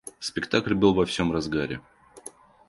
[0.19, 1.79] Спектакль был во всем разгаре.